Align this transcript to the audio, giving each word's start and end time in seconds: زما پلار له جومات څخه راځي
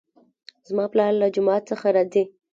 زما 0.67 0.85
پلار 0.93 1.11
له 1.21 1.27
جومات 1.35 1.63
څخه 1.71 1.87
راځي 1.95 2.23